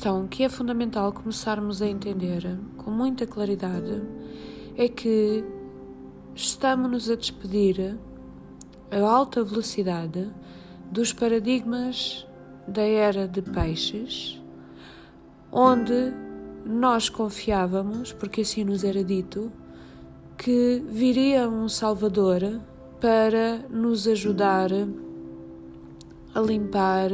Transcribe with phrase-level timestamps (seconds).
[0.00, 4.02] questão que é fundamental começarmos a entender com muita claridade
[4.76, 5.44] é que
[6.34, 7.98] estamos-nos a despedir
[8.90, 10.30] a alta velocidade
[10.90, 12.26] dos paradigmas
[12.68, 14.40] da era de peixes,
[15.50, 16.14] onde
[16.64, 19.52] nós confiávamos, porque assim nos era dito,
[20.38, 22.60] que viria um Salvador
[23.00, 24.70] para nos ajudar
[26.32, 27.10] a limpar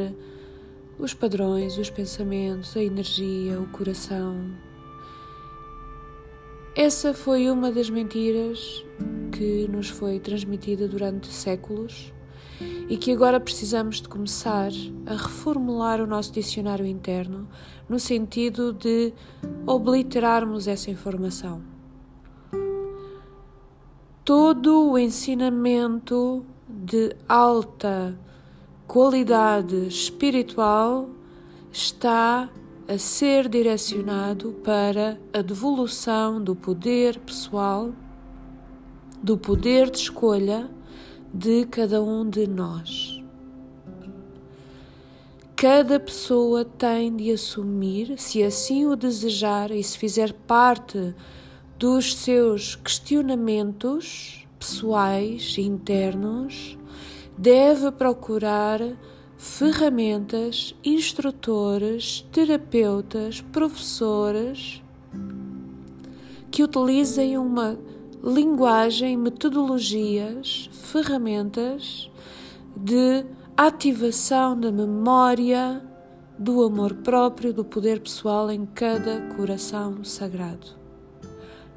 [0.99, 4.51] os padrões, os pensamentos, a energia, o coração.
[6.75, 8.85] Essa foi uma das mentiras
[9.33, 12.13] que nos foi transmitida durante séculos
[12.89, 14.71] e que agora precisamos de começar
[15.07, 17.49] a reformular o nosso dicionário interno
[17.89, 19.13] no sentido de
[19.67, 21.63] obliterarmos essa informação.
[24.25, 28.19] Todo o ensinamento de alta
[28.87, 31.11] qualidade espiritual
[31.73, 32.49] está
[32.89, 37.93] a ser direcionado para a devolução do poder pessoal,
[39.23, 40.71] do poder de escolha
[41.35, 43.21] de cada um de nós.
[45.57, 51.15] Cada pessoa tem de assumir, se assim o desejar e se fizer parte
[51.79, 56.79] dos seus questionamentos pessoais internos,
[57.37, 58.81] deve procurar
[59.37, 64.83] ferramentas, instrutores, terapeutas, professores
[66.51, 67.79] que utilizem uma
[68.25, 72.11] linguagem, metodologias, ferramentas
[72.75, 73.25] de
[73.57, 75.83] ativação da memória,
[76.39, 80.69] do amor próprio, do poder pessoal em cada coração sagrado.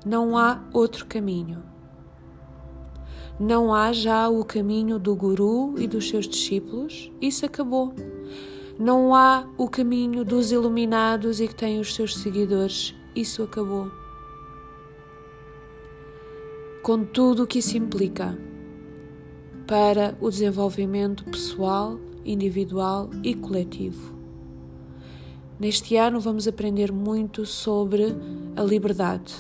[0.06, 1.62] Não há outro caminho.
[3.40, 7.94] Não há já o caminho do guru e dos seus discípulos, isso acabou.
[8.78, 13.90] Não há o caminho dos iluminados e que têm os seus seguidores, isso acabou
[16.90, 18.36] com tudo o que isso implica
[19.68, 24.16] para o desenvolvimento pessoal, individual e coletivo.
[25.60, 28.16] Neste ano vamos aprender muito sobre
[28.56, 29.36] a liberdade,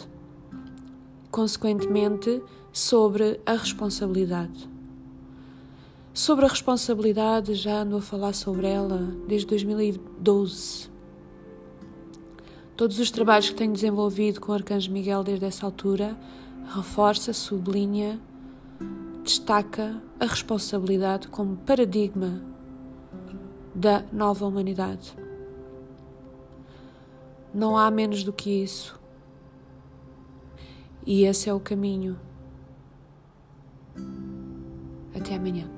[1.32, 2.40] consequentemente,
[2.72, 4.70] sobre a responsabilidade.
[6.14, 8.98] Sobre a responsabilidade, já ando a falar sobre ela
[9.28, 10.90] desde 2012.
[12.76, 16.18] Todos os trabalhos que tenho desenvolvido com o Arcanjo Miguel desde essa altura
[16.76, 18.20] reforça, sublinha,
[19.24, 22.42] destaca a responsabilidade como paradigma
[23.74, 25.16] da nova humanidade.
[27.54, 29.00] Não há menos do que isso.
[31.06, 32.20] E esse é o caminho.
[35.16, 35.70] Até amanhã.